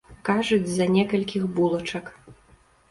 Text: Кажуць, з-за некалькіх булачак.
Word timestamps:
Кажуць, 0.29 0.65
з-за 0.69 0.87
некалькіх 0.95 1.47
булачак. 1.61 2.05